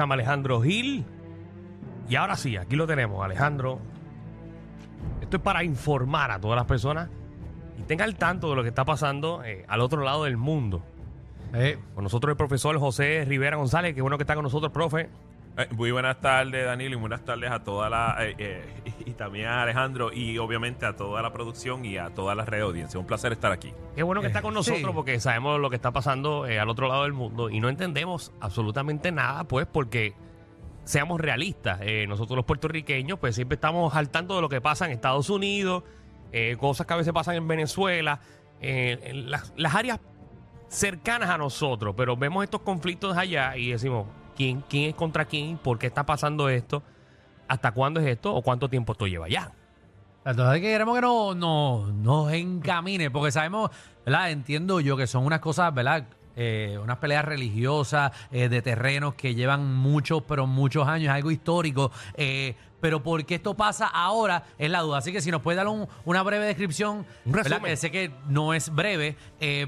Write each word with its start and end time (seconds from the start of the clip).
llama 0.00 0.14
Alejandro 0.14 0.62
Gil. 0.62 1.04
Y 2.08 2.14
ahora 2.14 2.36
sí, 2.36 2.56
aquí 2.56 2.76
lo 2.76 2.86
tenemos, 2.86 3.24
Alejandro. 3.24 3.80
Esto 5.20 5.38
es 5.38 5.42
para 5.42 5.64
informar 5.64 6.30
a 6.30 6.38
todas 6.38 6.54
las 6.54 6.66
personas 6.66 7.10
y 7.76 7.82
tenga 7.82 8.04
al 8.04 8.14
tanto 8.14 8.48
de 8.48 8.54
lo 8.54 8.62
que 8.62 8.68
está 8.68 8.84
pasando 8.84 9.42
eh, 9.42 9.64
al 9.66 9.80
otro 9.80 10.04
lado 10.04 10.22
del 10.22 10.36
mundo. 10.36 10.84
Eh, 11.52 11.80
Con 11.96 12.04
nosotros 12.04 12.30
el 12.30 12.36
profesor 12.36 12.78
José 12.78 13.24
Rivera 13.26 13.56
González, 13.56 13.92
que 13.92 14.00
bueno 14.00 14.18
que 14.18 14.22
está 14.22 14.36
con 14.36 14.44
nosotros, 14.44 14.70
profe. 14.70 15.08
Eh, 15.58 15.66
Muy 15.72 15.90
buenas 15.90 16.20
tardes, 16.20 16.64
Danilo, 16.64 16.94
y 16.96 16.98
buenas 16.98 17.24
tardes 17.24 17.50
a 17.50 17.62
toda 17.64 17.90
la. 17.90 18.16
eh, 18.20 18.34
eh, 18.38 18.64
y 19.06 19.12
también 19.12 19.46
a 19.46 19.62
Alejandro, 19.62 20.12
y 20.12 20.38
obviamente 20.38 20.86
a 20.86 20.94
toda 20.94 21.20
la 21.20 21.32
producción 21.32 21.84
y 21.84 21.98
a 21.98 22.10
toda 22.10 22.34
la 22.34 22.44
red 22.44 22.58
de 22.58 22.64
audiencia. 22.64 23.00
Un 23.00 23.06
placer 23.06 23.32
estar 23.32 23.50
aquí. 23.50 23.72
Qué 23.96 24.02
bueno 24.02 24.20
que 24.20 24.28
está 24.28 24.40
con 24.40 24.54
nosotros 24.54 24.80
sí. 24.80 24.94
porque 24.94 25.18
sabemos 25.18 25.60
lo 25.60 25.68
que 25.68 25.76
está 25.76 25.90
pasando 25.90 26.46
eh, 26.46 26.60
al 26.60 26.68
otro 26.68 26.88
lado 26.88 27.02
del 27.02 27.12
mundo 27.12 27.50
y 27.50 27.58
no 27.58 27.68
entendemos 27.68 28.32
absolutamente 28.40 29.10
nada, 29.10 29.44
pues 29.44 29.66
porque 29.66 30.14
seamos 30.84 31.20
realistas. 31.20 31.80
Eh, 31.82 32.06
nosotros 32.08 32.36
los 32.36 32.44
puertorriqueños, 32.46 33.18
pues 33.18 33.34
siempre 33.34 33.56
estamos 33.56 33.94
al 33.94 34.08
tanto 34.08 34.36
de 34.36 34.40
lo 34.40 34.48
que 34.48 34.60
pasa 34.60 34.86
en 34.86 34.92
Estados 34.92 35.28
Unidos, 35.28 35.82
eh, 36.32 36.56
cosas 36.58 36.86
que 36.86 36.94
a 36.94 36.96
veces 36.96 37.12
pasan 37.12 37.34
en 37.34 37.48
Venezuela, 37.48 38.20
eh, 38.60 38.98
en 39.02 39.30
las, 39.30 39.52
las 39.56 39.74
áreas 39.74 40.00
cercanas 40.68 41.30
a 41.30 41.38
nosotros, 41.38 41.94
pero 41.96 42.16
vemos 42.16 42.44
estos 42.44 42.60
conflictos 42.62 43.16
allá 43.16 43.56
y 43.56 43.70
decimos, 43.70 44.06
¿quién, 44.38 44.62
quién 44.70 44.90
es 44.90 44.94
contra 44.94 45.24
quién? 45.26 45.58
¿Por 45.58 45.78
qué 45.78 45.88
está 45.88 46.06
pasando 46.06 46.48
esto? 46.48 46.82
¿Hasta 47.48 47.72
cuándo 47.72 48.00
es 48.00 48.06
esto? 48.06 48.34
¿O 48.34 48.40
cuánto 48.40 48.70
tiempo 48.70 48.92
esto 48.92 49.06
lleva 49.06 49.28
ya? 49.28 49.52
entonces 50.24 50.60
que 50.60 50.66
queremos 50.68 50.94
que 50.94 51.00
no, 51.00 51.34
no, 51.34 51.86
nos 51.92 52.32
encamine, 52.32 53.10
porque 53.10 53.32
sabemos, 53.32 53.70
¿verdad? 54.04 54.30
Entiendo 54.30 54.78
yo 54.80 54.94
que 54.96 55.06
son 55.06 55.24
unas 55.24 55.40
cosas, 55.40 55.72
¿verdad? 55.72 56.06
Eh, 56.36 56.78
unas 56.82 56.98
peleas 56.98 57.24
religiosas 57.24 58.12
eh, 58.30 58.48
de 58.50 58.60
terrenos 58.62 59.14
que 59.14 59.34
llevan 59.34 59.74
muchos, 59.74 60.22
pero 60.28 60.46
muchos 60.46 60.86
años, 60.86 61.12
algo 61.12 61.30
histórico. 61.30 61.90
eh, 62.14 62.54
pero 62.80 63.02
por 63.02 63.24
qué 63.26 63.34
esto 63.36 63.54
pasa 63.54 63.86
ahora 63.88 64.44
es 64.56 64.70
la 64.70 64.82
duda. 64.82 64.98
Así 64.98 65.12
que 65.12 65.20
si 65.20 65.32
nos 65.32 65.42
puede 65.42 65.56
dar 65.56 65.66
un- 65.66 65.88
una 66.04 66.22
breve 66.22 66.44
descripción, 66.46 67.06
Un 67.24 67.32
sé 67.76 67.90
que 67.90 68.12
no 68.28 68.54
es 68.54 68.72
breve, 68.72 69.16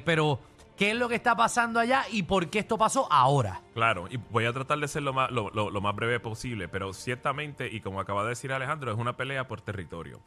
pero 0.04 0.38
¿qué 0.80 0.92
es 0.92 0.96
lo 0.96 1.10
que 1.10 1.14
está 1.14 1.36
pasando 1.36 1.78
allá 1.78 2.06
y 2.10 2.22
por 2.22 2.48
qué 2.48 2.60
esto 2.60 2.78
pasó 2.78 3.06
ahora? 3.12 3.60
Claro, 3.74 4.08
y 4.10 4.16
voy 4.16 4.46
a 4.46 4.52
tratar 4.54 4.78
de 4.78 4.88
ser 4.88 5.02
lo 5.02 5.12
más, 5.12 5.94
breve 5.94 6.20
posible, 6.20 6.68
pero 6.68 6.94
ciertamente, 6.94 7.68
y 7.70 7.82
como 7.82 8.00
acaba 8.00 8.22
de 8.22 8.30
decir 8.30 8.50
Alejandro, 8.50 8.90
es 8.90 8.96
una 8.96 9.14
pelea 9.14 9.46
por 9.46 9.60
territorio. 9.60 10.22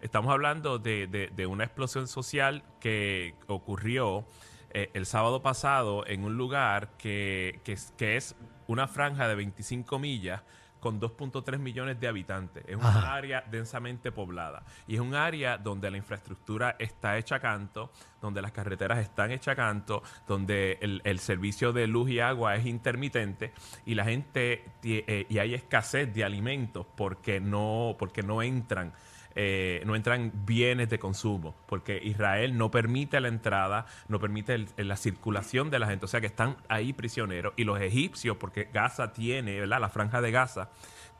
Estamos 0.00 0.32
hablando 0.32 0.78
de, 0.78 1.46
una 1.46 1.64
explosión 1.64 2.08
social 2.08 2.62
que 2.80 3.34
ocurrió 3.46 4.24
eh, 4.70 4.88
el 4.94 5.04
sábado 5.04 5.42
pasado 5.42 6.06
en 6.06 6.24
un 6.24 6.38
lugar 6.38 6.88
que 6.96 7.60
es 7.66 8.34
una 8.68 8.88
franja 8.88 9.28
de 9.28 9.34
25 9.34 9.98
millas 9.98 10.40
con 10.80 11.00
2.3 11.00 11.58
millones 11.58 12.00
de 12.00 12.08
habitantes. 12.08 12.64
Es 12.66 12.76
un 12.76 12.84
área 12.84 13.44
densamente 13.50 14.10
poblada 14.10 14.64
y 14.86 14.94
es 14.94 15.00
un 15.00 15.14
área 15.14 15.58
donde 15.58 15.90
la 15.90 15.96
infraestructura 15.96 16.76
está 16.78 17.18
hecha 17.18 17.36
a 17.36 17.40
canto, 17.40 17.92
donde 18.20 18.42
las 18.42 18.52
carreteras 18.52 18.98
están 18.98 19.30
hechas 19.30 19.52
a 19.52 19.56
canto, 19.56 20.02
donde 20.26 20.78
el, 20.80 21.00
el 21.04 21.18
servicio 21.18 21.72
de 21.72 21.86
luz 21.86 22.10
y 22.10 22.20
agua 22.20 22.56
es 22.56 22.66
intermitente 22.66 23.52
y 23.86 23.94
la 23.94 24.04
gente 24.04 24.64
eh, 24.82 25.26
y 25.28 25.38
hay 25.38 25.54
escasez 25.54 26.12
de 26.12 26.24
alimentos 26.24 26.86
porque 26.96 27.40
no 27.40 27.96
porque 27.98 28.22
no 28.22 28.42
entran 28.42 28.92
eh, 29.34 29.82
no 29.86 29.94
entran 29.94 30.32
bienes 30.44 30.90
de 30.90 30.98
consumo, 30.98 31.54
porque 31.66 32.00
Israel 32.02 32.58
no 32.58 32.70
permite 32.70 33.20
la 33.20 33.28
entrada, 33.28 33.86
no 34.08 34.18
permite 34.18 34.66
la 34.76 34.96
circulación 34.96 35.70
de 35.70 35.78
la 35.78 35.86
gente, 35.86 36.04
o 36.04 36.08
sea 36.08 36.20
que 36.20 36.26
están 36.26 36.56
ahí 36.68 36.92
prisioneros. 36.92 37.54
Y 37.56 37.64
los 37.64 37.80
egipcios, 37.80 38.36
porque 38.36 38.68
Gaza 38.72 39.12
tiene, 39.12 39.60
¿verdad? 39.60 39.80
La 39.80 39.88
franja 39.88 40.20
de 40.20 40.30
Gaza 40.30 40.70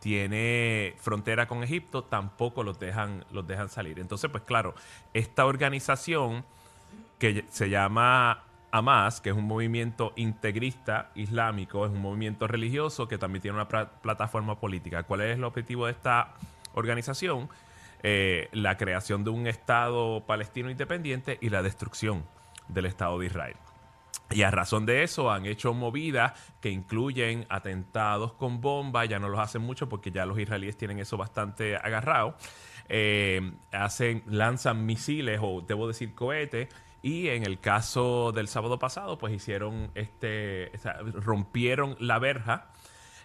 tiene 0.00 0.94
frontera 0.98 1.47
con 1.47 1.62
Egipto, 1.62 2.05
tampoco 2.05 2.62
los 2.62 2.80
dejan, 2.80 3.25
los 3.30 3.47
dejan 3.47 3.69
salir. 3.69 4.00
Entonces, 4.00 4.30
pues 4.30 4.42
claro, 4.45 4.74
esta 5.14 5.47
organización 5.47 6.45
que 7.18 7.45
se 7.51 7.68
llama 7.68 8.45
Hamas, 8.73 9.20
que 9.20 9.30
es 9.30 9.36
un 9.36 9.45
movimiento 9.45 10.12
integrista 10.17 11.11
islámico, 11.14 11.85
es 11.85 11.92
un 11.92 12.01
movimiento 12.01 12.46
religioso 12.46 13.08
que 13.08 13.18
también 13.18 13.42
tiene 13.42 13.56
una 13.56 13.68
plataforma 13.68 14.58
política. 14.58 15.02
¿Cuál 15.02 15.20
es 15.20 15.36
el 15.36 15.45
objetivo 15.45 15.86
de 15.86 15.92
esta 15.92 16.35
organización? 16.74 17.48
Eh, 18.02 18.48
la 18.52 18.77
creación 18.77 19.24
de 19.24 19.30
un 19.30 19.46
Estado 19.46 20.24
palestino 20.27 20.70
independiente 20.70 21.36
y 21.40 21.50
la 21.50 21.62
destrucción 21.62 22.24
del 22.68 22.86
Estado 22.86 23.18
de 23.18 23.27
Israel. 23.27 23.56
Y 24.30 24.42
a 24.42 24.50
razón 24.50 24.86
de 24.86 25.02
eso 25.02 25.30
han 25.30 25.44
hecho 25.44 25.74
movidas 25.74 26.33
que 26.61 26.70
incluyen 26.70 27.46
atentados 27.48 28.33
con 28.34 28.61
bombas, 28.61 29.08
ya 29.08 29.18
no 29.18 29.28
los 29.28 29.40
hacen 29.40 29.62
mucho 29.62 29.88
porque 29.88 30.12
ya 30.12 30.24
los 30.24 30.38
israelíes 30.38 30.77
tienen 30.77 31.00
eso 31.00 31.16
bastante 31.16 31.77
agarrado. 31.77 32.36
Eh, 32.88 33.52
hacen, 33.72 34.22
lanzan 34.27 34.86
misiles 34.86 35.40
o 35.42 35.61
debo 35.61 35.88
decir 35.88 36.14
cohetes. 36.14 36.68
Y 37.02 37.28
en 37.28 37.44
el 37.44 37.61
caso 37.61 38.30
del 38.32 38.46
sábado 38.46 38.78
pasado, 38.78 39.18
pues 39.18 39.34
hicieron 39.34 39.90
este, 39.94 40.70
rompieron 41.14 41.96
la 41.98 42.18
verja 42.18 42.70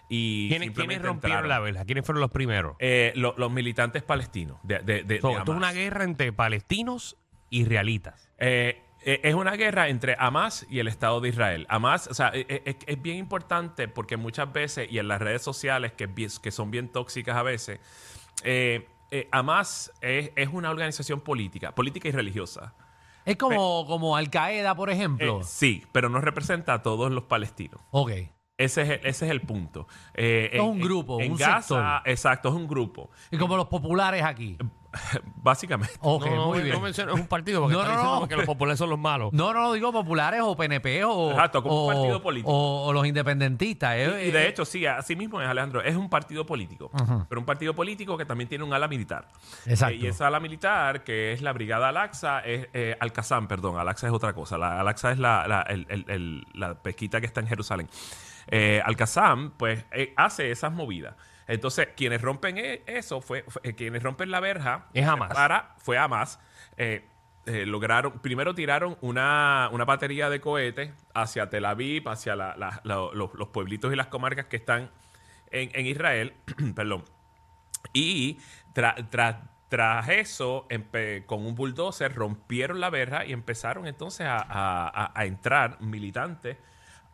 y 0.08 0.48
¿Quiénes, 0.48 0.68
rompieron 0.76 1.14
entraron. 1.16 1.48
la 1.48 1.58
vela? 1.60 1.84
¿Quiénes 1.84 2.04
fueron 2.06 2.20
los 2.20 2.30
primeros? 2.30 2.76
Eh, 2.78 3.12
lo- 3.16 3.34
los 3.36 3.50
militantes 3.50 4.02
palestinos 4.02 4.58
de, 4.62 4.78
de, 4.80 5.02
de- 5.02 5.20
So, 5.20 5.28
de 5.28 5.34
esto 5.34 5.52
es 5.52 5.56
una 5.56 5.68
Hamas. 5.68 5.74
guerra 5.74 6.04
entre 6.04 6.32
palestinos 6.32 7.16
y 7.50 7.62
israelitas. 7.62 8.30
Eh, 8.38 8.82
eh, 9.04 9.20
es 9.22 9.34
una 9.34 9.52
guerra 9.56 9.88
entre 9.88 10.16
Hamas 10.18 10.66
y 10.70 10.78
el 10.80 10.88
Estado 10.88 11.20
de 11.20 11.28
Israel. 11.28 11.66
Hamas, 11.68 12.06
o 12.08 12.14
sea, 12.14 12.30
eh, 12.34 12.44
eh, 12.48 12.62
es, 12.64 12.76
es 12.86 13.00
bien 13.02 13.16
importante 13.16 13.88
porque 13.88 14.16
muchas 14.16 14.52
veces, 14.52 14.90
y 14.90 14.98
en 14.98 15.08
las 15.08 15.20
redes 15.20 15.42
sociales 15.42 15.92
que, 15.92 16.04
es 16.04 16.14
bien- 16.14 16.30
que 16.42 16.50
son 16.50 16.70
bien 16.70 16.88
tóxicas 16.88 17.36
a 17.36 17.42
veces, 17.42 17.80
eh, 18.44 18.86
eh, 19.12 19.28
Hamas 19.32 19.92
es, 20.00 20.30
es 20.36 20.48
una 20.52 20.70
organización 20.70 21.20
política, 21.20 21.72
política 21.74 22.08
y 22.08 22.12
religiosa. 22.12 22.74
Es 23.24 23.36
como, 23.36 23.86
como 23.86 24.16
Al 24.16 24.30
Qaeda, 24.30 24.74
por 24.76 24.88
ejemplo. 24.90 25.40
Eh, 25.40 25.44
sí, 25.44 25.84
pero 25.92 26.08
no 26.08 26.20
representa 26.20 26.74
a 26.74 26.82
todos 26.82 27.10
los 27.10 27.24
palestinos. 27.24 27.80
ok. 27.90 28.10
Ese 28.58 28.82
es 28.82 28.88
el, 28.88 29.00
ese 29.06 29.24
es 29.26 29.30
el 29.30 29.42
punto. 29.42 29.86
Eh, 30.14 30.48
Es 30.54 30.60
un 30.62 30.80
grupo, 30.80 31.20
en 31.20 31.32
un 31.32 31.36
Gaza, 31.38 31.60
sector. 31.60 32.02
exacto, 32.06 32.48
es 32.48 32.54
un 32.54 32.66
grupo. 32.66 33.10
Y 33.30 33.36
como 33.36 33.54
los 33.56 33.66
populares 33.66 34.22
aquí. 34.22 34.56
Básicamente. 35.36 35.94
Ok, 36.00 36.24
no, 36.24 36.34
no, 36.36 36.46
muy 36.46 36.60
bien. 36.60 36.74
no 36.74 36.80
menciones 36.80 37.14
un 37.14 37.26
partido 37.26 37.60
porque 37.60 37.74
No, 37.74 37.82
está 37.82 37.92
no, 37.94 37.98
diciendo 38.00 38.20
no. 38.22 38.28
que 38.28 38.36
los 38.36 38.46
populares 38.46 38.78
son 38.78 38.88
los 38.88 38.98
malos. 38.98 39.30
No, 39.34 39.52
no, 39.52 39.74
digo 39.74 39.92
populares 39.92 40.40
o 40.42 40.56
PNP 40.56 41.04
o, 41.04 41.32
Exacto, 41.32 41.62
como 41.62 41.84
un 41.86 41.92
o- 41.92 41.94
partido 41.98 42.22
político. 42.22 42.50
O, 42.50 42.86
o 42.86 42.92
los 42.94 43.06
independentistas. 43.06 43.94
eh, 43.96 44.22
Y, 44.24 44.28
y 44.28 44.30
de 44.30 44.44
eh, 44.44 44.48
hecho, 44.48 44.64
sí, 44.64 44.86
así 44.86 45.16
mismo 45.16 45.42
es, 45.42 45.48
Alejandro. 45.48 45.82
Es 45.82 45.94
un 45.94 46.08
partido 46.08 46.46
político. 46.46 46.90
Pero 47.28 47.38
un 47.40 47.44
partido 47.46 47.74
político 47.74 48.16
que 48.16 48.24
también 48.24 48.48
tiene 48.48 48.64
un 48.64 48.72
ala 48.72 48.88
militar. 48.88 49.28
Exacto. 49.66 49.94
Eh, 49.96 49.98
y 49.98 50.06
esa 50.06 50.28
ala 50.28 50.40
militar, 50.40 51.04
que 51.04 51.32
es 51.34 51.42
la 51.42 51.52
Brigada 51.52 51.90
Al-Aqsa, 51.90 52.40
es 52.40 52.68
eh, 52.72 52.96
Al-Qassam, 52.98 53.48
perdón. 53.48 53.78
Al-Aqsa 53.78 54.06
es 54.06 54.14
otra 54.14 54.32
cosa. 54.32 54.56
La 54.56 54.80
Al-Aqsa 54.80 55.12
es 55.12 55.18
la, 55.18 55.46
la, 55.46 55.60
el- 55.62 55.86
el- 55.90 56.04
el- 56.08 56.46
la 56.54 56.74
pesquita 56.74 57.20
que 57.20 57.26
está 57.26 57.40
en 57.40 57.48
Jerusalén. 57.48 57.88
Eh, 58.48 58.80
Al-Qassam, 58.84 59.52
pues, 59.56 59.84
eh, 59.92 60.12
hace 60.16 60.50
esas 60.50 60.72
movidas. 60.72 61.14
Entonces, 61.48 61.88
quienes 61.96 62.20
rompen 62.22 62.58
e- 62.58 62.82
eso, 62.86 63.20
fue, 63.20 63.44
fue- 63.48 63.62
eh, 63.64 63.74
quienes 63.74 64.02
rompen 64.02 64.30
la 64.30 64.40
verja, 64.40 64.86
Es 64.94 65.06
Hamas. 65.06 65.32
Para, 65.32 65.74
fue 65.78 65.96
Hamas. 65.98 66.40
Eh, 66.76 67.04
lograron, 67.64 68.18
primero 68.18 68.54
tiraron 68.56 68.98
una, 69.00 69.68
una 69.70 69.84
batería 69.84 70.28
de 70.30 70.40
cohetes 70.40 70.92
hacia 71.14 71.48
Tel 71.48 71.64
Aviv, 71.64 72.08
hacia 72.08 72.34
la- 72.34 72.56
la- 72.56 72.80
la- 72.82 73.08
los, 73.12 73.34
los 73.34 73.48
pueblitos 73.48 73.92
y 73.92 73.96
las 73.96 74.08
comarcas 74.08 74.46
que 74.46 74.56
están 74.56 74.90
en, 75.52 75.70
en 75.74 75.86
Israel, 75.86 76.34
perdón. 76.74 77.04
Y 77.92 78.38
tra- 78.74 78.96
tra- 79.10 79.48
tras 79.68 80.08
eso, 80.08 80.66
con 81.26 81.46
un 81.46 81.54
bulldozer, 81.54 82.12
rompieron 82.14 82.80
la 82.80 82.90
verja 82.90 83.24
y 83.24 83.32
empezaron 83.32 83.86
entonces 83.86 84.26
a- 84.28 85.12
a 85.14 85.24
entrar 85.24 85.80
militantes 85.80 86.56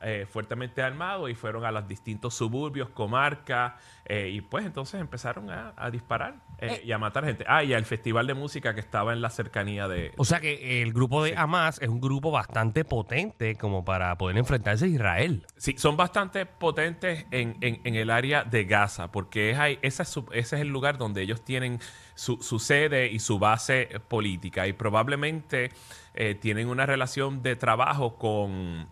eh, 0.03 0.27
fuertemente 0.29 0.83
armados 0.83 1.31
y 1.31 1.35
fueron 1.35 1.65
a 1.65 1.71
los 1.71 1.87
distintos 1.89 2.35
suburbios, 2.35 2.89
comarcas, 2.91 3.75
eh, 4.05 4.31
y 4.33 4.41
pues 4.41 4.67
entonces 4.67 5.01
empezaron 5.01 5.51
a, 5.51 5.73
a 5.77 5.91
disparar 5.91 6.35
eh, 6.59 6.83
y 6.85 6.93
a 6.93 6.99
matar 6.99 7.25
gente. 7.25 7.45
Ah, 7.49 7.63
y 7.65 7.73
al 7.73 7.85
festival 7.85 8.27
de 8.27 8.35
música 8.35 8.75
que 8.75 8.81
estaba 8.81 9.13
en 9.13 9.21
la 9.23 9.31
cercanía 9.31 9.89
de... 9.89 10.13
O 10.17 10.25
sea 10.25 10.41
que 10.41 10.83
el 10.83 10.93
grupo 10.93 11.23
de 11.23 11.37
Hamas 11.37 11.81
es 11.81 11.89
un 11.89 12.01
grupo 12.01 12.31
bastante 12.31 12.85
potente 12.85 13.57
como 13.57 13.85
para 13.85 14.17
poder 14.19 14.37
enfrentarse 14.39 14.85
a 14.85 14.89
Israel. 14.89 15.47
Sí, 15.57 15.75
son 15.79 15.97
bastante 15.97 16.47
potentes 16.47 17.27
en, 17.31 17.57
en- 17.61 17.81
en 17.85 17.95
el 17.95 18.11
área 18.11 18.45
de 18.45 18.65
Gaza, 18.65 19.11
porque 19.13 19.51
es 19.51 19.59
ahí, 19.59 19.79
esa 19.83 20.03
es 20.03 20.09
su- 20.09 20.27
ese 20.33 20.57
es 20.57 20.63
el 20.63 20.69
lugar 20.69 20.99
donde 20.99 21.23
ellos 21.23 21.45
tienen 21.45 21.79
su, 22.15 22.39
su 22.43 22.59
sede 22.59 23.09
y 23.11 23.19
su 23.19 23.39
base 23.39 23.89
política, 24.09 24.67
y 24.67 24.73
probablemente 24.73 25.71
eh, 26.15 26.35
tienen 26.35 26.69
una 26.69 26.87
relación 26.87 27.43
de 27.43 27.57
trabajo 27.57 28.17
con, 28.19 28.89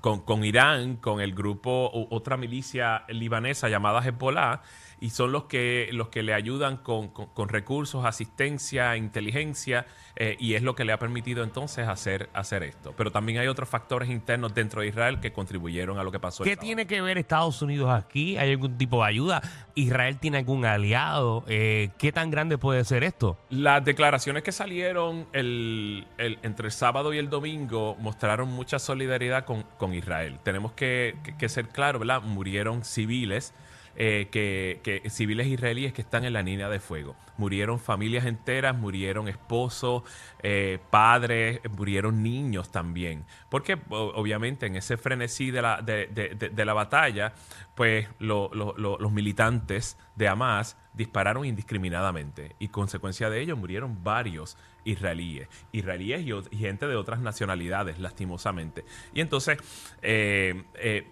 con, 0.00 0.20
con 0.20 0.44
Irán, 0.44 0.96
con 0.96 1.20
el 1.20 1.34
grupo, 1.34 1.90
o- 1.92 2.08
otra 2.14 2.36
milicia 2.36 3.04
libanesa 3.08 3.68
llamada 3.68 4.00
Hezbollah, 4.06 4.62
y 5.00 5.10
son 5.10 5.32
los 5.32 5.44
que, 5.44 5.88
los 5.92 6.08
que 6.08 6.22
le 6.22 6.32
ayudan 6.34 6.78
con, 6.78 7.08
con- 7.08 7.26
con 7.26 7.48
recursos, 7.48 8.04
asistencia, 8.04 8.96
inteligencia, 8.96 9.86
eh, 10.16 10.36
y 10.38 10.54
es 10.54 10.62
lo 10.62 10.74
que 10.76 10.84
le 10.84 10.92
ha 10.92 10.98
permitido 10.98 11.42
entonces 11.42 11.88
hacer, 11.88 12.30
hacer 12.32 12.62
esto. 12.62 12.94
Pero 12.96 13.10
también 13.10 13.38
hay 13.38 13.48
otros 13.48 13.68
factores 13.68 14.08
internos 14.08 14.54
dentro 14.54 14.80
de 14.80 14.86
Israel 14.88 15.18
que 15.20 15.32
contribuyeron 15.32 15.98
a 15.98 16.04
lo 16.04 16.12
que 16.12 16.20
pasó. 16.20 16.44
¿Qué 16.44 16.56
tiene 16.56 16.86
que 16.86 17.00
ver 17.02 17.18
Estados 17.18 17.60
Unidos 17.62 17.90
aquí? 17.90 18.36
¿Hay 18.36 18.50
algún 18.52 18.78
tipo 18.78 19.02
de 19.02 19.08
ayuda? 19.08 19.42
¿Israel 19.74 20.18
tiene 20.20 20.38
algún 20.38 20.64
aliado? 20.64 21.44
Eh, 21.48 21.90
¿Qué 21.98 22.12
tan 22.12 22.30
grande 22.30 22.58
puede 22.58 22.84
ser 22.84 23.02
esto? 23.02 23.36
Las 23.50 23.84
declaraciones 23.84 24.44
que 24.44 24.52
salieron 24.52 25.26
el, 25.32 26.06
el- 26.16 26.38
entre 26.42 26.66
el 26.66 26.72
sábado 26.72 27.12
y 27.12 27.18
el 27.18 27.28
domingo 27.28 27.96
mostraron 27.98 28.48
mucha 28.52 28.78
solidaridad 28.78 29.44
con, 29.44 29.64
con 29.84 29.94
Israel. 29.94 30.38
Tenemos 30.42 30.72
que, 30.72 31.16
que- 31.22 31.36
que 31.36 31.48
ser 31.48 31.68
claros, 31.68 32.00
¿verdad? 32.00 32.22
Murieron 32.22 32.84
civiles, 32.84 33.52
eh, 33.96 34.28
que, 34.30 35.02
civiles 35.10 35.46
israelíes 35.46 35.92
que 35.92 36.02
están 36.02 36.24
en 36.24 36.32
la 36.32 36.42
línea 36.42 36.68
de 36.68 36.80
fuego. 36.80 37.16
Murieron 37.36 37.78
familias 37.80 38.24
enteras, 38.26 38.76
murieron 38.76 39.28
esposos, 39.28 40.02
eh, 40.42 40.78
padres, 40.90 41.60
murieron 41.76 42.22
niños 42.22 42.70
también. 42.70 43.24
Porque 43.50 43.78
obviamente 43.90 44.66
en 44.66 44.76
ese 44.76 44.96
frenesí 44.96 45.50
de 45.50 45.62
la, 45.62 45.82
de, 45.82 46.06
de- 46.06 46.64
la 46.64 46.72
batalla, 46.74 47.32
pues 47.74 48.08
lo- 48.18 48.50
lo- 48.54 48.74
lo- 48.76 48.98
los 48.98 49.12
militantes 49.12 49.98
de 50.16 50.28
Hamas 50.28 50.76
dispararon 50.94 51.44
indiscriminadamente 51.44 52.54
y 52.58 52.68
consecuencia 52.68 53.28
de 53.30 53.40
ello 53.40 53.56
murieron 53.56 54.02
varios 54.04 54.56
israelíes, 54.84 55.48
israelíes 55.72 56.24
y, 56.50 56.56
gente 56.56 56.86
de 56.86 56.96
otras 56.96 57.20
nacionalidades, 57.20 57.98
lastimosamente. 57.98 58.84
Y 59.12 59.20
entonces, 59.20 59.58
eh, 60.02 60.64
eh, 60.76 61.08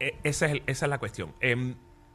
eh, 0.00 0.18
esa, 0.24 0.46
es 0.46 0.62
esa 0.66 0.86
es 0.86 0.90
la 0.90 0.98
cuestión. 0.98 1.32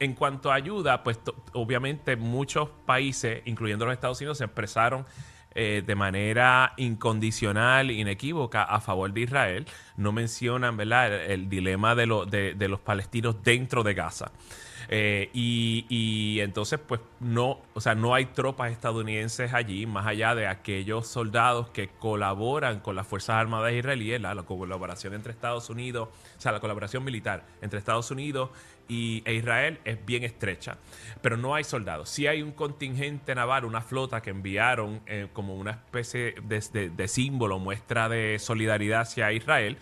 En 0.02 0.14
cuanto 0.14 0.50
a 0.50 0.54
ayuda, 0.56 1.02
pues 1.04 1.20
obviamente 1.52 2.16
muchos 2.16 2.68
países, 2.86 3.42
incluyendo 3.44 3.84
los 3.86 3.94
Estados 3.94 4.20
Unidos, 4.20 4.38
se 4.38 4.44
expresaron 4.44 5.06
eh, 5.54 5.82
de 5.86 5.94
manera 5.94 6.72
incondicional, 6.78 7.90
inequívoca, 7.90 8.62
a 8.64 8.80
favor 8.80 9.12
de 9.12 9.20
Israel. 9.20 9.66
No 9.96 10.10
mencionan 10.12 10.76
¿verdad? 10.76 11.12
el, 11.30 11.48
dilema 11.48 11.94
de, 11.94 12.06
lo- 12.06 12.24
de- 12.26 12.54
de 12.54 12.68
los 12.68 12.80
palestinos 12.80 13.42
dentro 13.42 13.82
de 13.82 13.94
Gaza. 13.94 14.32
Eh, 14.88 15.30
y, 15.32 16.38
entonces, 16.40 16.78
pues 16.86 17.00
no, 17.20 17.60
o 17.74 17.80
sea, 17.80 17.94
no 17.94 18.14
hay 18.14 18.26
tropas 18.26 18.72
estadounidenses 18.72 19.54
allí, 19.54 19.86
más 19.86 20.06
allá 20.06 20.34
de 20.34 20.46
aquellos 20.46 21.06
soldados 21.06 21.70
que 21.70 21.88
colaboran 21.88 22.80
con 22.80 22.96
las 22.96 23.06
Fuerzas 23.06 23.36
Armadas 23.36 23.72
israelíes, 23.72 24.20
la, 24.20 24.34
la 24.34 24.42
colaboración 24.42 25.14
entre 25.14 25.32
Estados 25.32 25.70
Unidos, 25.70 26.08
o 26.36 26.40
sea, 26.40 26.52
la 26.52 26.60
colaboración 26.60 27.04
militar 27.04 27.44
entre 27.62 27.78
Estados 27.78 28.10
Unidos 28.10 28.50
y, 28.92 29.22
e 29.24 29.32
Israel 29.32 29.78
es 29.86 30.04
bien 30.04 30.22
estrecha, 30.22 30.76
pero 31.22 31.38
no 31.38 31.54
hay 31.54 31.64
soldados. 31.64 32.10
Sí 32.10 32.26
hay 32.26 32.42
un 32.42 32.52
contingente 32.52 33.34
naval, 33.34 33.64
una 33.64 33.80
flota 33.80 34.20
que 34.20 34.28
enviaron 34.28 35.00
eh, 35.06 35.28
como 35.32 35.54
una 35.54 35.70
especie 35.70 36.34
de, 36.42 37.08
símbolo, 37.08 37.58
muestra 37.58 38.10
de 38.10 38.38
solidaridad 38.38 39.00
hacia 39.00 39.32
Israel. 39.32 39.78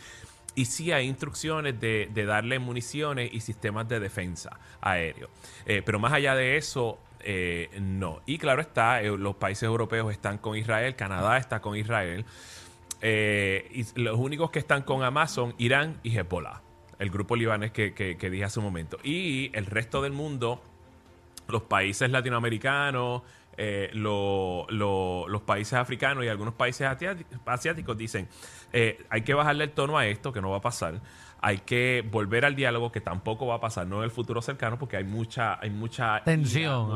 Y 0.54 0.66
sí 0.66 0.92
hay 0.92 1.08
instrucciones 1.08 1.80
de, 1.80 2.08
darle 2.14 2.60
municiones 2.60 3.30
y 3.32 3.40
sistemas 3.40 3.88
de 3.88 3.98
defensa 3.98 4.58
aéreo. 4.80 5.28
Eh, 5.66 5.82
pero 5.84 5.98
más 5.98 6.12
allá 6.12 6.36
de 6.36 6.56
eso, 6.56 7.00
eh, 7.20 7.68
no. 7.80 8.20
Y 8.26 8.38
claro 8.38 8.60
está, 8.60 9.02
los 9.02 9.34
países 9.36 9.64
europeos 9.64 10.12
están 10.12 10.38
con 10.38 10.56
Israel, 10.56 10.94
Canadá 10.94 11.36
está 11.36 11.60
con 11.60 11.76
Israel. 11.76 12.24
Y 13.02 14.00
los 14.00 14.18
únicos 14.18 14.50
que 14.50 14.60
están 14.60 14.82
con 14.82 15.02
Hamas 15.02 15.32
son 15.32 15.54
Irán 15.58 15.98
y 16.02 16.16
Hezbollah, 16.16 16.60
el 17.00 17.10
grupo 17.10 17.34
libanés 17.34 17.72
que, 17.72 17.92
que- 17.94 18.16
que 18.16 18.30
dije 18.30 18.44
hace 18.44 18.60
un 18.60 18.66
momento. 18.66 18.98
Y 19.02 19.50
el 19.54 19.66
resto 19.66 20.00
del 20.02 20.12
mundo, 20.12 20.62
los 21.48 21.62
países 21.62 22.10
latinoamericanos, 22.10 23.22
eh, 23.56 23.90
lo- 23.92 24.66
lo- 24.70 25.26
los 25.28 25.42
países 25.42 25.74
africanos 25.74 26.24
y 26.24 26.28
algunos 26.28 26.54
países 26.54 26.86
asiáti- 26.86 27.24
asiáticos 27.46 27.96
dicen, 27.96 28.28
eh, 28.72 29.04
hay 29.10 29.22
que 29.22 29.34
bajarle 29.34 29.64
el 29.64 29.70
tono 29.72 29.98
a 29.98 30.06
esto, 30.06 30.32
que 30.32 30.40
no 30.40 30.50
va 30.50 30.58
a 30.58 30.60
pasar. 30.62 31.00
Hay 31.42 31.58
que 31.58 32.04
volver 32.10 32.44
al 32.44 32.54
diálogo, 32.54 32.92
que 32.92 33.00
tampoco 33.00 33.46
va 33.46 33.54
a 33.56 33.60
pasar, 33.60 33.86
no 33.86 33.98
en 33.98 34.04
el 34.04 34.10
futuro 34.10 34.42
cercano, 34.42 34.78
porque 34.78 34.96
hay 34.98 35.04
mucha, 35.04 35.58
hay 35.60 35.70
mucha 35.70 36.20
ira, 36.90 36.94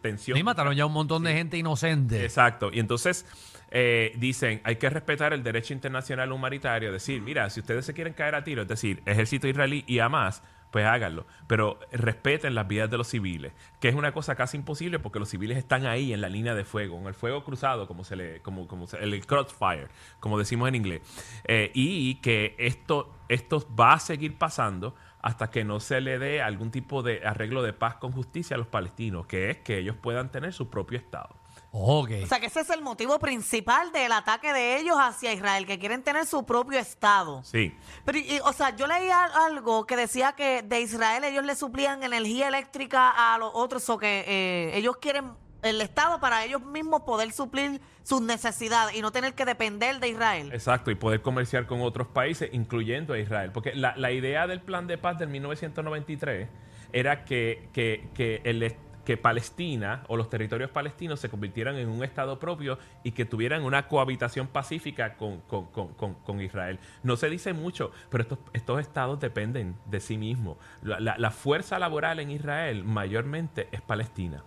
tensión. 0.00 0.38
Y 0.38 0.42
mataron 0.42 0.74
ya 0.74 0.86
un 0.86 0.92
montón 0.94 1.22
de 1.22 1.34
gente 1.34 1.56
inocente. 1.58 2.24
Exacto. 2.24 2.70
Y 2.72 2.80
entonces 2.80 3.26
eh, 3.70 4.12
dicen, 4.16 4.62
hay 4.64 4.76
que 4.76 4.88
respetar 4.88 5.34
el 5.34 5.42
derecho 5.42 5.74
internacional 5.74 6.32
humanitario. 6.32 6.90
Decir, 6.90 7.20
mira, 7.20 7.50
si 7.50 7.60
ustedes 7.60 7.84
se 7.84 7.92
quieren 7.92 8.14
caer 8.14 8.34
a 8.34 8.42
tiro, 8.42 8.62
es 8.62 8.68
decir, 8.68 9.02
ejército 9.04 9.46
israelí 9.46 9.84
y 9.86 9.98
Hamas, 9.98 10.42
pues 10.70 10.84
háganlo. 10.86 11.26
Pero 11.46 11.78
respeten 11.92 12.54
las 12.54 12.68
vidas 12.68 12.90
de 12.90 12.98
los 12.98 13.08
civiles, 13.08 13.52
que 13.80 13.88
es 13.88 13.94
una 13.94 14.12
cosa 14.12 14.34
casi 14.34 14.56
imposible 14.56 14.98
porque 14.98 15.18
los 15.18 15.28
civiles 15.28 15.56
están 15.58 15.86
ahí 15.86 16.12
en 16.12 16.20
la 16.20 16.28
línea 16.28 16.54
de 16.54 16.64
fuego, 16.64 16.98
en 16.98 17.06
el 17.06 17.14
fuego 17.14 17.44
cruzado, 17.44 17.86
como 17.86 18.04
se 18.04 18.16
le, 18.16 18.40
como, 18.42 18.66
como 18.68 18.86
se- 18.86 18.98
el 19.02 19.24
crossfire, 19.26 19.88
como 20.20 20.38
decimos 20.38 20.68
en 20.68 20.74
inglés. 20.74 21.02
Eh, 21.44 21.70
y 21.74 22.16
que 22.16 22.54
esto, 22.58 23.14
esto 23.28 23.66
va 23.74 23.94
a 23.94 23.98
seguir 24.00 24.36
pasando 24.36 24.94
hasta 25.20 25.50
que 25.50 25.64
no 25.64 25.80
se 25.80 26.00
le 26.00 26.18
dé 26.18 26.42
algún 26.42 26.70
tipo 26.70 27.02
de 27.02 27.26
arreglo 27.26 27.62
de 27.62 27.72
paz 27.72 27.96
con 27.96 28.12
justicia 28.12 28.54
a 28.54 28.58
los 28.58 28.68
palestinos, 28.68 29.26
que 29.26 29.50
es 29.50 29.58
que 29.58 29.78
ellos 29.78 29.96
puedan 29.96 30.30
tener 30.30 30.52
su 30.52 30.70
propio 30.70 30.98
Estado. 30.98 31.37
Ok. 31.70 32.10
O 32.24 32.26
sea, 32.26 32.40
que 32.40 32.46
ese 32.46 32.60
es 32.60 32.70
el 32.70 32.80
motivo 32.80 33.18
principal 33.18 33.92
del 33.92 34.10
ataque 34.12 34.52
de 34.52 34.78
ellos 34.78 34.96
hacia 34.98 35.32
Israel, 35.32 35.66
que 35.66 35.78
quieren 35.78 36.02
tener 36.02 36.24
su 36.26 36.46
propio 36.46 36.78
Estado. 36.78 37.42
Sí. 37.44 37.74
Pero, 38.04 38.18
y- 38.18 38.40
o 38.42 38.52
sea, 38.52 38.74
yo 38.74 38.86
leía 38.86 39.24
algo 39.46 39.86
que 39.86 39.96
decía 39.96 40.32
que 40.32 40.62
de 40.62 40.80
Israel 40.80 41.24
ellos 41.24 41.44
le 41.44 41.54
suplían 41.54 42.02
energía 42.02 42.48
eléctrica 42.48 43.34
a 43.34 43.38
los 43.38 43.50
otros, 43.54 43.88
o 43.90 43.98
que 43.98 44.24
eh, 44.26 44.76
ellos 44.78 44.96
quieren 44.96 45.32
el 45.60 45.80
Estado 45.80 46.20
para 46.20 46.44
ellos 46.44 46.62
mismos 46.62 47.02
poder 47.02 47.32
suplir 47.32 47.80
sus 48.04 48.22
necesidades 48.22 48.94
y 48.96 49.02
no 49.02 49.10
tener 49.10 49.34
que 49.34 49.44
depender 49.44 49.98
de 50.00 50.08
Israel. 50.08 50.50
Exacto, 50.52 50.90
y 50.90 50.94
poder 50.94 51.20
comerciar 51.20 51.66
con 51.66 51.80
otros 51.82 52.06
países, 52.08 52.48
incluyendo 52.52 53.12
a 53.12 53.18
Israel. 53.18 53.50
Porque 53.52 53.74
la, 53.74 53.94
la 53.96 54.10
idea 54.12 54.46
del 54.46 54.62
plan 54.62 54.86
de 54.86 54.96
paz 54.98 55.18
del 55.18 55.28
1993 55.30 56.48
era 56.92 57.24
que, 57.24 57.68
que, 57.72 58.08
que, 58.14 58.40
el, 58.44 58.62
est- 58.62 58.78
que 59.08 59.16
Palestina 59.16 60.02
o 60.08 60.18
los 60.18 60.28
territorios 60.28 60.68
palestinos 60.70 61.18
se 61.18 61.30
convirtieran 61.30 61.76
en 61.76 61.88
un 61.88 62.04
Estado 62.04 62.38
propio 62.38 62.78
y 63.02 63.12
que 63.12 63.24
tuvieran 63.24 63.64
una 63.64 63.88
cohabitación 63.88 64.48
pacífica 64.48 65.14
con, 65.16 65.40
con- 65.40 65.68
con- 65.68 65.94
con- 65.94 66.40
Israel. 66.42 66.78
No 67.02 67.16
se 67.16 67.30
dice 67.30 67.54
mucho, 67.54 67.90
pero 68.10 68.20
estos, 68.24 68.38
estos 68.52 68.78
estados 68.80 69.18
dependen 69.18 69.76
de 69.86 70.00
sí 70.00 70.18
mismos. 70.18 70.58
La, 70.82 71.00
la- 71.00 71.16
la 71.16 71.30
fuerza 71.30 71.78
laboral 71.78 72.20
en 72.20 72.30
Israel 72.30 72.84
mayormente 72.84 73.68
es 73.72 73.80
palestina. 73.80 74.44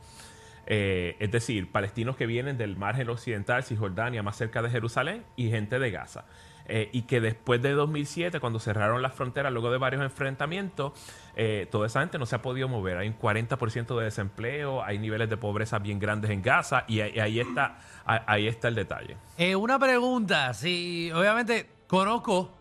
Eh, 0.68 1.16
es 1.18 1.31
decir, 1.31 1.72
palestinos 1.72 2.16
que 2.16 2.28
vienen 2.28 2.60
del 2.60 2.78
margen 2.78 3.10
occidental, 3.10 3.63
Cisjordania, 3.63 4.22
más 4.22 4.38
cerca 4.38 4.62
de 4.62 4.69
Jerusalén, 4.69 5.24
y 5.36 5.50
gente 5.50 5.80
de 5.80 5.90
Gaza. 5.90 6.25
Eh, 6.68 6.90
y 6.94 7.02
que 7.04 7.19
después 7.19 7.62
de 7.62 7.72
2007, 7.72 8.40
cuando 8.40 8.60
cerraron 8.60 9.02
las 9.02 9.13
fronteras, 9.13 9.52
luego 9.52 9.72
de 9.72 9.78
varios 9.78 10.02
enfrentamientos, 10.04 10.94
eh, 11.36 11.68
toda 11.72 11.88
esa 11.88 12.00
gente 12.02 12.18
no 12.18 12.25
se 12.25 12.36
ha 12.36 12.42
podido 12.42 12.68
mover. 12.69 12.98
Hay 12.98 13.08
un 13.10 13.18
40% 13.18 13.98
de 13.98 14.06
desempleo, 14.06 14.84
hay 14.84 14.98
niveles 15.00 15.30
de 15.30 15.38
pobreza 15.38 15.80
bien 15.80 16.00
grandes 16.00 16.32
en 16.32 16.41
Gaza, 16.41 16.86
y 16.88 17.01
ahí, 17.01 17.39
está, 17.39 17.77
ahí- 18.06 18.48
está 18.48 18.68
el 18.70 18.75
detalle. 18.75 19.18
Eh, 19.38 19.56
una 19.56 19.77
pregunta, 19.80 20.53
si 20.53 21.12
obviamente 21.13 21.68
conozco 21.88 22.51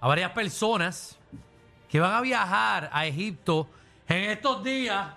a 0.00 0.06
varias 0.08 0.30
personas 0.32 1.18
que 1.88 1.98
van 1.98 2.12
a 2.12 2.20
viajar 2.20 2.90
a 2.92 3.06
Egipto 3.06 3.66
en 4.08 4.30
estos 4.30 4.62
días, 4.62 5.08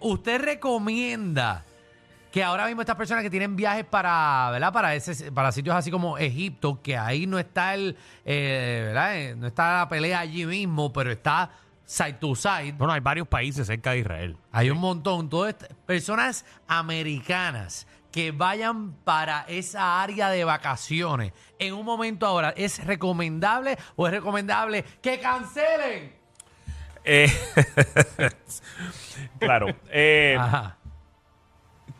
¿usted 0.00 0.40
recomienda 0.40 1.64
que 2.30 2.44
ahora 2.44 2.66
mismo 2.66 2.80
estas 2.82 2.96
personas 2.96 3.22
que 3.22 3.30
tienen 3.30 3.56
viajes 3.56 3.84
para, 3.84 4.50
¿verdad? 4.52 4.72
Para 4.72 4.94
ese, 4.94 5.32
para 5.32 5.50
sitios 5.52 5.74
así 5.74 5.90
como 5.90 6.16
Egipto, 6.18 6.80
que 6.82 6.96
ahí 6.96 7.26
no 7.26 7.38
está 7.38 7.74
el, 7.74 7.96
eh, 8.24 8.82
¿verdad? 8.86 9.16
Eh, 9.18 9.34
No 9.36 9.46
está 9.46 9.78
la 9.80 9.88
pelea 9.88 10.20
allí 10.20 10.46
mismo, 10.46 10.92
pero 10.92 11.10
está 11.10 11.50
side 11.84 12.14
to 12.14 12.34
side. 12.36 12.72
Bueno, 12.72 12.92
hay 12.92 13.00
varios 13.00 13.26
países 13.26 13.66
cerca 13.66 13.90
de 13.92 13.98
Israel. 13.98 14.36
Hay 14.52 14.70
un 14.70 14.78
montón. 14.78 15.28
Todas 15.28 15.54
estas 15.54 15.76
personas 15.86 16.44
americanas 16.68 17.86
que 18.12 18.30
vayan 18.32 18.92
para 19.04 19.42
esa 19.48 20.02
área 20.02 20.30
de 20.30 20.44
vacaciones 20.44 21.32
en 21.58 21.74
un 21.74 21.84
momento 21.84 22.26
ahora, 22.26 22.52
¿es 22.56 22.84
recomendable 22.84 23.76
o 23.96 24.06
es 24.06 24.12
recomendable 24.12 24.84
que 25.00 25.18
cancelen? 25.20 26.12
Eh, 27.04 27.32
claro. 29.38 29.68
eh, 29.90 30.36
Ajá. 30.38 30.76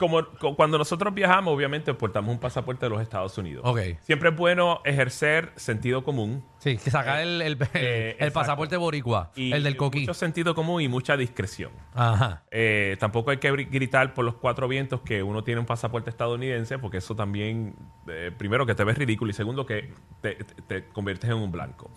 Como 0.00 0.24
co- 0.26 0.56
cuando 0.56 0.78
nosotros 0.78 1.14
viajamos, 1.14 1.54
obviamente 1.54 1.94
portamos 1.94 2.32
un 2.32 2.40
pasaporte 2.40 2.86
de 2.86 2.90
los 2.90 3.00
Estados 3.00 3.38
Unidos. 3.38 3.62
Ok. 3.64 3.78
Siempre 4.00 4.30
es 4.30 4.36
bueno 4.36 4.80
ejercer 4.84 5.52
sentido 5.54 6.02
común. 6.02 6.44
Sí, 6.58 6.76
que 6.76 6.90
sacar 6.90 7.20
el, 7.20 7.40
el, 7.42 7.52
eh, 7.74 8.10
el 8.10 8.10
exacto. 8.10 8.32
pasaporte 8.34 8.76
boricua, 8.76 9.30
Y 9.36 9.52
el 9.52 9.62
del 9.62 9.76
coquí. 9.76 10.00
Mucho 10.00 10.14
sentido 10.14 10.54
común 10.54 10.82
y 10.82 10.88
mucha 10.88 11.16
discreción. 11.16 11.70
Ajá. 11.94 12.42
Eh, 12.50 12.96
tampoco 12.98 13.30
hay 13.30 13.36
que 13.38 13.50
gritar 13.52 14.12
por 14.14 14.24
los 14.24 14.34
cuatro 14.34 14.66
vientos 14.66 15.02
que 15.02 15.22
uno 15.22 15.44
tiene 15.44 15.60
un 15.60 15.66
pasaporte 15.66 16.10
estadounidense, 16.10 16.78
porque 16.78 16.96
eso 16.98 17.14
también, 17.14 17.76
eh, 18.08 18.32
primero, 18.36 18.66
que 18.66 18.74
te 18.74 18.82
ves 18.84 18.98
ridículo 18.98 19.30
y 19.30 19.34
segundo, 19.34 19.64
que 19.66 19.92
te, 20.20 20.34
te- 20.34 20.62
te 20.62 20.84
conviertes 20.88 21.30
en 21.30 21.36
un 21.36 21.52
blanco. 21.52 21.90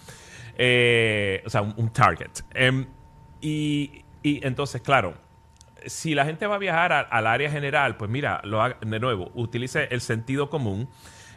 Eh, 0.58 1.42
o 1.46 1.50
sea, 1.50 1.62
un, 1.62 1.74
un 1.78 1.90
target. 1.92 2.30
Em, 2.54 2.86
y, 3.42 4.04
y 4.22 4.46
entonces, 4.46 4.82
claro, 4.82 5.16
si 5.88 6.16
la 6.16 6.25
gente 6.25 6.48
va 6.48 6.56
a 6.56 6.60
viajar 6.60 7.08
al 7.10 7.28
área 7.28 7.50
general, 7.52 7.98
pues 7.98 8.10
mira, 8.12 8.42
lo 8.44 8.62
haga- 8.62 8.78
de 8.82 9.00
nuevo, 9.00 9.32
utilice 9.36 9.88
el 9.92 10.02
sentido 10.02 10.50
común. 10.50 10.90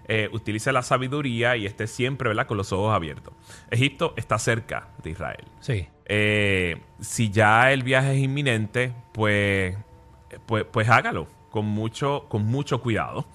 eh, 0.09 0.29
utilice 0.33 0.71
la 0.71 0.83
sabiduría 0.83 1.57
y 1.57 1.67
esté 1.67 1.89
siempre 1.89 2.29
¿verdad? 2.29 2.47
con 2.47 2.57
los 2.57 2.73
ojos 2.73 2.95
abiertos. 2.95 3.35
Egipto 3.73 4.15
está 4.17 4.39
cerca 4.39 4.87
de 5.03 5.11
Israel. 5.11 5.45
Sí. 5.59 5.89
Eh, 6.05 6.81
si 7.01 7.31
ya 7.31 7.73
el 7.73 7.83
viaje 7.83 8.13
es 8.13 8.19
inminente, 8.19 8.93
pues, 9.13 9.77
pues, 10.47 10.65
pues 10.71 10.89
hágalo 10.89 11.27
con 11.51 11.65
mucho, 11.67 12.27
con 12.29 12.45
mucho 12.47 12.81
cuidado. 12.81 13.27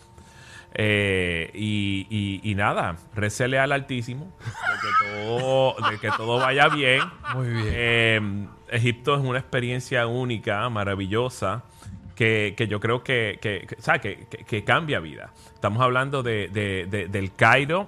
Eh, 0.73 1.51
y, 1.53 2.07
y- 2.09 2.49
y 2.49 2.55
nada, 2.55 2.95
recele 3.13 3.59
al 3.59 3.73
Altísimo 3.73 4.31
de 4.39 4.47
que 4.81 5.27
todo, 5.27 5.75
de 5.91 5.97
que 5.99 6.09
todo 6.15 6.39
vaya 6.39 6.69
bien. 6.69 7.01
Muy 7.35 7.49
bien. 7.49 8.47
Egipto 8.71 9.15
es 9.15 9.21
una 9.21 9.39
experiencia 9.39 10.07
única, 10.07 10.67
maravillosa, 10.69 11.63
que, 12.15 12.53
que 12.57 12.67
yo 12.67 12.79
creo 12.79 13.03
que, 13.03 13.39
que, 13.41 13.67
que- 13.99 14.25
que- 14.45 14.63
cambia 14.63 14.99
vida. 14.99 15.31
Estamos 15.53 15.81
hablando 15.81 16.23
de- 16.23 16.47
de- 16.89 17.07
del 17.07 17.33
Cairo, 17.33 17.87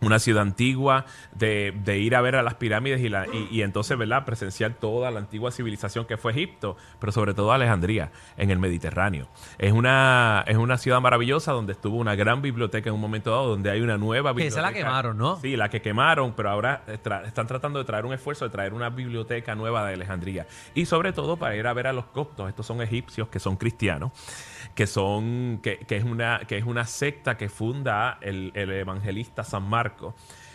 una 0.00 0.18
ciudad 0.18 0.42
antigua, 0.42 1.04
de, 1.34 1.74
de 1.84 1.98
ir 1.98 2.16
a 2.16 2.20
ver 2.20 2.36
a 2.36 2.42
las 2.42 2.54
pirámides 2.54 3.00
y, 3.00 3.08
la, 3.08 3.26
y, 3.26 3.48
y 3.50 3.62
entonces, 3.62 3.98
¿verdad?, 3.98 4.24
presenciar 4.24 4.74
toda 4.74 5.10
la 5.10 5.20
antigua 5.20 5.50
civilización 5.50 6.06
que 6.06 6.16
fue 6.16 6.32
Egipto, 6.32 6.76
pero 6.98 7.12
sobre 7.12 7.34
todo 7.34 7.52
Alejandría, 7.52 8.10
en 8.36 8.50
el 8.50 8.58
Mediterráneo. 8.58 9.28
Es 9.58 9.72
una, 9.72 10.44
es 10.46 10.56
una 10.56 10.78
ciudad 10.78 11.00
maravillosa 11.00 11.52
donde 11.52 11.72
estuvo 11.72 11.96
una 11.96 12.14
gran 12.14 12.40
biblioteca 12.42 12.88
en 12.88 12.94
un 12.94 13.00
momento 13.00 13.30
dado, 13.30 13.48
donde 13.48 13.70
hay 13.70 13.80
una 13.80 13.98
nueva 13.98 14.34
Que 14.34 14.46
esa 14.46 14.60
biblioteca. 14.60 14.62
la 14.62 14.72
quemaron, 14.90 15.18
¿no? 15.18 15.36
Sí, 15.36 15.56
la 15.56 15.68
que 15.68 15.82
quemaron, 15.82 16.32
pero 16.34 16.50
ahora 16.50 16.82
tra- 17.02 17.26
están 17.26 17.46
tratando 17.46 17.78
de 17.78 17.84
traer 17.84 18.06
un 18.06 18.12
esfuerzo 18.12 18.44
de 18.44 18.50
traer 18.50 18.72
una 18.72 18.88
biblioteca 18.90 19.54
nueva 19.54 19.86
de 19.86 19.94
Alejandría. 19.94 20.46
Y 20.74 20.86
sobre 20.86 21.12
todo 21.12 21.36
para 21.36 21.56
ir 21.56 21.66
a 21.66 21.72
ver 21.72 21.86
a 21.86 21.92
los 21.92 22.06
coptos. 22.06 22.48
Estos 22.48 22.66
son 22.66 22.80
egipcios 22.80 23.28
que 23.28 23.38
son 23.38 23.56
cristianos, 23.56 24.12
que 24.74 24.86
son, 24.86 25.60
que, 25.62 25.78
que 25.78 25.96
es 25.96 26.04
una, 26.04 26.40
que 26.48 26.56
es 26.56 26.64
una 26.64 26.86
secta 26.86 27.36
que 27.36 27.48
funda 27.48 28.18
el, 28.20 28.52
el 28.54 28.70
evangelista 28.70 29.44
San 29.44 29.64
Marcos. 29.64 29.89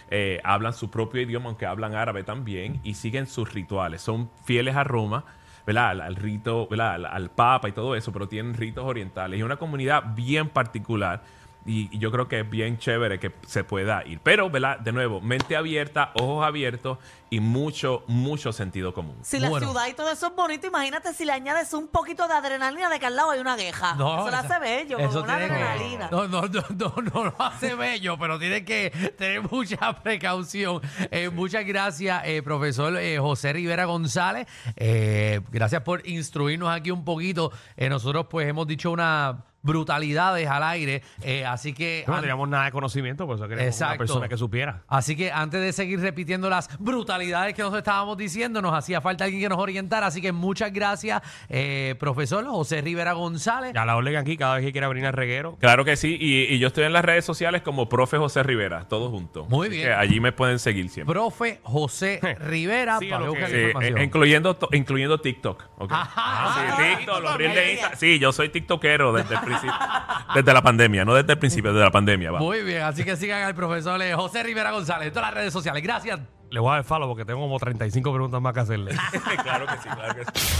Eh, 0.10 0.40
hablan 0.44 0.74
su 0.74 0.90
propio 0.90 1.22
idioma, 1.22 1.48
aunque 1.48 1.66
hablan 1.66 1.96
árabe 1.96 2.24
también, 2.24 2.80
y 2.84 2.94
siguen 2.94 3.28
sus 3.28 3.54
rituales. 3.54 4.02
Son 4.02 4.30
fieles 4.44 4.76
a 4.76 4.84
Roma. 4.84 5.26
¿verdad? 5.66 6.02
Al, 6.02 6.16
rito. 6.16 6.68
Al, 6.72 7.06
al 7.06 7.32
Papa 7.32 7.70
y 7.70 7.72
todo 7.72 7.96
eso, 7.96 8.12
pero 8.12 8.28
tienen 8.28 8.54
ritos 8.54 8.86
orientales. 8.86 9.40
Y 9.40 9.44
una 9.44 9.58
comunidad 9.58 10.04
bien 10.16 10.50
particular. 10.50 11.24
Y, 11.66 11.90
y 11.96 11.98
yo 12.00 12.12
creo 12.12 12.28
que 12.28 12.42
es 12.42 12.50
bien 12.50 12.78
chévere 12.78 13.20
que 13.20 13.32
se 13.48 13.64
pueda 13.64 14.06
ir. 14.06 14.20
Pero, 14.22 14.50
¿verdad? 14.52 14.80
De 14.80 14.92
nuevo, 14.92 15.20
mente 15.20 15.56
abierta, 15.56 16.12
ojos 16.14 16.46
abiertos 16.46 17.00
y 17.32 17.40
mucho, 17.40 18.04
mucho 18.08 18.54
sentido 18.54 18.94
común. 18.94 19.18
Si 19.24 19.40
la 19.40 19.50
Bueno. 19.50 19.68
ciudad 19.72 19.88
y 19.88 19.94
todo 19.94 20.12
eso 20.12 20.28
es 20.28 20.36
bonito, 20.36 20.68
imagínate 20.68 21.12
si 21.14 21.26
le 21.26 21.32
añades 21.32 21.74
un 21.74 21.88
poquito 21.88 22.28
de 22.28 22.36
adrenalina 22.36 22.88
de 22.88 23.00
que 23.00 23.08
al 23.08 23.16
lado 23.16 23.32
hay 23.32 23.40
una 23.40 23.58
queja. 23.58 23.94
eso 23.94 23.98
lo 23.98 24.28
esa- 24.28 24.40
hace 24.42 24.60
bello, 24.60 25.00
eso 25.00 25.10
con 25.22 25.24
una 25.24 25.38
tiene 25.40 25.56
que- 25.56 25.64
adrenalina. 25.64 26.10
No, 26.12 26.28
no, 26.28 26.42
no, 26.44 26.64
no, 26.78 26.96
no 27.14 27.24
lo 27.26 27.36
hace 27.42 27.74
bello, 27.74 28.16
pero 28.20 28.38
tiene 28.38 28.64
que 28.64 28.92
tener 29.18 29.42
mucha 29.52 30.02
precaución. 30.04 30.82
Eh, 31.10 31.30
Muchas 31.30 31.66
gracias, 31.66 32.22
eh, 32.26 32.44
profesor 32.44 32.96
eh, 32.98 33.18
José 33.18 33.54
Rivera 33.54 33.86
González. 33.86 34.48
Eh, 34.76 35.42
gracias 35.52 35.82
por 35.82 36.08
instruirnos 36.08 36.70
aquí 36.70 36.92
un 36.92 37.04
poquito. 37.04 37.52
Eh, 37.76 37.90
nosotros, 37.90 38.28
pues, 38.30 38.48
hemos 38.48 38.68
dicho 38.68 38.92
unas 38.92 39.36
brutalidades 39.66 40.48
al 40.48 40.64
aire, 40.64 41.02
eh, 41.22 41.44
así 41.46 41.74
que... 41.74 42.04
No 42.08 42.14
an- 42.16 42.22
teníamos 42.22 42.48
nada 42.48 42.66
de 42.66 42.72
conocimiento, 42.72 43.26
por 43.26 43.36
eso 43.36 43.48
queríamos 43.48 43.74
Exacto. 43.74 43.94
una 43.94 43.98
persona 43.98 44.30
que 44.30 44.38
supiera. 44.38 44.84
Así 44.88 45.16
que 45.16 45.32
antes 45.32 45.60
de 45.62 45.74
seguir 45.74 46.00
repitiendo 46.00 46.50
las 46.50 46.70
brutalidades 46.80 47.54
que 47.56 47.62
nos 47.64 47.74
estábamos 47.76 48.16
diciendo, 48.18 48.62
nos 48.62 48.74
hacía 48.74 49.02
falta 49.02 49.26
alguien 49.26 49.42
que 49.42 49.50
nos 49.50 49.58
orientara. 49.58 50.08
Así 50.08 50.22
que 50.22 50.32
muchas 50.32 50.72
gracias, 50.72 51.22
eh, 51.50 51.96
profesor 52.00 52.46
José 52.46 52.82
Rivera 52.82 53.14
González. 53.14 53.74
Ya 53.74 53.86
la 53.86 53.96
orden 53.98 54.16
aquí, 54.16 54.38
cada 54.38 54.56
vez 54.56 54.66
que 54.66 54.72
quiera 54.72 54.88
venir 54.88 55.06
al 55.08 55.14
reguero. 55.14 55.58
Claro 55.60 55.84
que 55.84 55.96
sí, 55.96 56.16
y, 56.20 56.54
y 56.54 56.60
yo 56.60 56.68
estoy 56.68 56.84
en 56.86 56.94
las 56.94 57.04
redes 57.04 57.26
sociales 57.26 57.62
como 57.64 57.90
profe 57.90 58.18
José 58.18 58.44
Rivera, 58.44 58.88
todos 58.88 59.10
juntos. 59.12 59.50
Muy 59.50 59.68
Así 59.68 59.78
bien. 59.78 59.88
que 59.90 59.94
allí 59.96 60.20
me 60.20 60.32
pueden 60.32 60.60
seguir 60.60 60.90
siempre. 60.90 61.12
Profe 61.14 61.60
José 61.64 62.20
Rivera, 62.40 63.00
Sí, 63.00 63.08
para 63.10 63.22
lo 63.26 63.32
buscar 63.32 63.50
que- 63.50 63.56
Sí, 63.56 63.62
información. 63.66 63.98
eh, 63.98 64.04
incluyendo, 64.04 64.56
to- 64.56 64.70
incluyendo 64.74 65.20
TikTok. 65.20 65.64
ok. 65.78 65.92
Ajá. 65.92 66.12
Ah, 66.16 66.54
sí, 66.78 66.84
Ah, 66.94 66.98
TikTok, 66.98 67.08
los 67.08 67.32
TikTok, 67.32 67.38
reels 67.40 67.56
de 67.56 67.62
al 67.62 67.70
Insta. 67.72 67.88
día. 67.90 67.96
Sí, 67.98 68.20
yo 68.20 68.32
soy 68.32 68.50
tiktokero 68.50 69.14
desde 69.14 69.36
el 69.36 69.42
principio. 69.60 69.88
desde 70.36 70.54
la 70.54 70.62
pandemia, 70.62 71.06
no 71.06 71.14
desde 71.14 71.34
el 71.34 71.40
principio, 71.40 71.72
desde 71.74 71.86
la 71.86 71.92
pandemia. 71.92 72.32
va. 72.32 72.40
Muy 72.40 72.62
bien, 72.64 72.84
así 72.84 73.04
que 73.04 73.16
sigan 73.16 73.44
al 73.44 73.56
profesor 73.56 74.02
José 74.16 74.44
Rivera 74.44 74.72
González 74.72 75.08
en 75.08 75.14
todas 75.14 75.30
las 75.30 75.36
redes 75.36 75.54
sociales. 75.54 75.82
Gracias. 75.84 76.20
Le 76.50 76.60
voy 76.60 76.72
a 76.72 76.76
dar 76.76 76.84
follow 76.84 77.08
porque 77.08 77.26
tengo 77.26 77.42
como 77.42 77.60
35 77.60 78.14
preguntas 78.14 78.42
más 78.42 78.54
que 78.54 78.60
hacerle. 78.60 78.96
claro 79.44 79.66
que 79.66 79.78
sí, 79.78 79.90
claro 79.90 80.16
que 80.16 80.26
sí. 80.26 80.56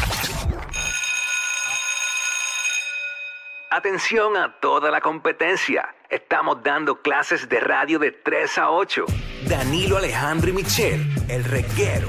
Atención 3.72 4.38
a 4.38 4.56
toda 4.62 4.90
la 4.90 5.02
competencia. 5.02 5.96
Estamos 6.10 6.64
dando 6.64 7.02
clases 7.02 7.50
de 7.50 7.60
radio 7.60 8.00
de 8.00 8.12
3 8.12 8.58
a 8.58 8.72
8. 8.72 9.06
Danilo 9.50 9.98
Alejandro 9.98 10.50
y 10.50 10.54
Michelle, 10.54 11.06
el 11.28 11.44
reguero, 11.44 12.08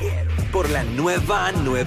por 0.53 0.71
la 0.71 0.85
nueva 0.85 1.47